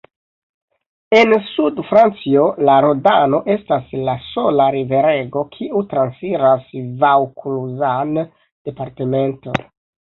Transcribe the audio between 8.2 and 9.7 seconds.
departemento.